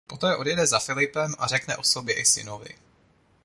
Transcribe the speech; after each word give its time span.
Poté 0.07 0.35
odejde 0.35 0.67
za 0.67 0.79
Philipem 0.79 1.33
a 1.39 1.47
řekne 1.47 1.77
o 1.77 1.83
sobě 1.83 2.15
i 2.19 2.25
synovi. 2.25 2.75